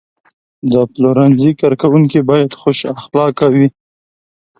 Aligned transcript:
د 0.71 0.73
پلورنځي 0.93 1.51
کارکوونکي 1.61 2.19
باید 2.29 2.57
خوش 2.59 2.79
اخلاقه 2.95 3.47
وي. 3.53 3.67